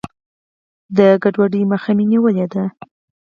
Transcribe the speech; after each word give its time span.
د 0.97 0.99
ګډوډیو 1.23 1.69
مخه 1.71 1.91
یې 1.97 2.03
نیولې 2.11 2.45
ده. 2.53 2.63